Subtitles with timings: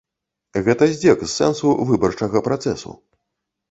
[0.67, 2.91] Гэта здзек з сэнсу выбарчага працэсу.